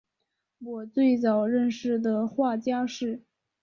[0.59, 3.21] 我最早认识的画家是